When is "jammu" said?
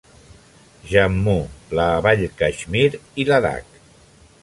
0.91-1.35